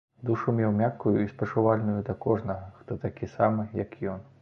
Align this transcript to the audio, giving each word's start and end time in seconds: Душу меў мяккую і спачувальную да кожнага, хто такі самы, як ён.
Душу 0.27 0.53
меў 0.59 0.71
мяккую 0.77 1.13
і 1.25 1.27
спачувальную 1.35 1.99
да 2.09 2.17
кожнага, 2.27 2.67
хто 2.81 3.01
такі 3.09 3.35
самы, 3.39 3.73
як 3.87 3.99
ён. 4.15 4.31